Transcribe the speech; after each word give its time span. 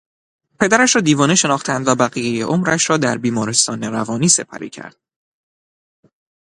پدرش 0.59 0.95
را 0.95 1.01
دیوانه 1.01 1.35
شناختند 1.35 1.87
و 1.87 1.95
بقیهی 1.95 2.41
عمرش 2.41 2.89
را 2.89 2.97
در 2.97 3.17
بیمارستان 3.17 3.83
روانی 3.83 4.27
سپری 4.29 4.69
کرد. 4.69 4.95